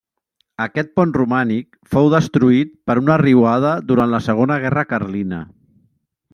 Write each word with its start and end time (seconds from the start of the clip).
Aquest 0.63 0.87
pont 0.99 1.11
romànic 1.17 1.77
fou 1.97 2.09
destruït 2.15 2.73
per 2.91 2.97
una 3.03 3.19
riuada 3.25 3.77
durant 3.93 4.13
la 4.17 4.25
segona 4.31 4.61
guerra 4.67 4.89
carlina. 4.95 5.47